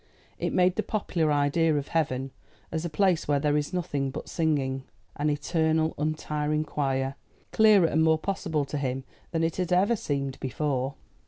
[0.39, 2.31] It made the popular idea of heaven,
[2.71, 4.83] as a place where there is nothing but singing
[5.15, 7.13] an eternal, untiring choir
[7.51, 10.95] clearer and more possible to him than it had ever seemed before.